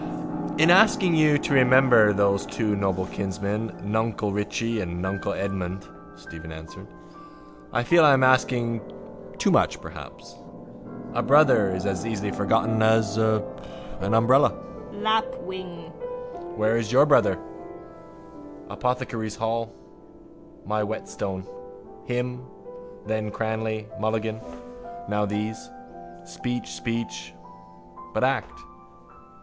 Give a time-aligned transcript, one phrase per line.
[0.57, 6.51] —In asking you to remember those two noble kinsmen nuncle Richie and nuncle Edmund, Stephen
[6.51, 6.87] answered,
[7.71, 8.81] I feel I am asking
[9.37, 10.35] too much perhaps.
[11.13, 13.43] A brother is as easily forgotten as an
[14.15, 14.55] umbrella.
[14.91, 15.91] Lapwing.
[16.55, 17.37] Where is your brother?
[18.71, 19.71] Apothecaries' hall.
[20.65, 21.45] My whetstone.
[22.05, 22.41] Him,
[23.05, 24.41] then Cranly, Mulligan:
[25.07, 25.69] now these.
[26.25, 27.35] Speech, speech.
[28.15, 28.59] But act.